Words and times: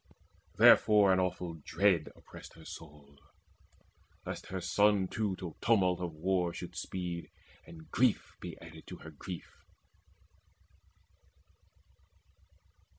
Therefore 0.57 1.13
an 1.13 1.19
awful 1.19 1.61
dread 1.63 2.09
oppressed 2.15 2.55
her 2.55 2.65
soul 2.65 3.19
Lest 4.25 4.47
her 4.47 4.59
son 4.59 5.07
too 5.07 5.35
to 5.35 5.55
tumult 5.61 5.99
of 5.99 6.13
the 6.13 6.17
war 6.17 6.51
Should 6.55 6.75
speed, 6.75 7.29
and 7.67 7.91
grief 7.91 8.35
be 8.39 8.59
added 8.59 8.87
to 8.87 8.97
her 8.97 9.11
grief. 9.11 9.63